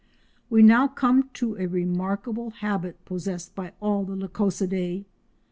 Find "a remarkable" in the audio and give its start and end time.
1.59-2.49